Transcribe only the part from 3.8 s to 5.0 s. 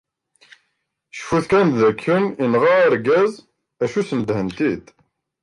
acku snedhent-id.